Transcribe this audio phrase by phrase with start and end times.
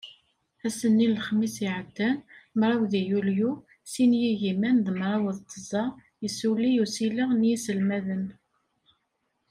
[0.67, 2.17] Ass-nni n lexmis iɛeddan,
[2.59, 3.51] mraw deg yulyu,
[3.91, 5.85] sin yigiman d mraw d tẓa,
[6.23, 8.25] yessuli usileɣ n yiselmaden.